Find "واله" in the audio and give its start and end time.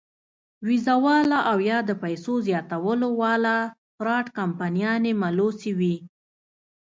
1.05-1.39, 3.21-3.57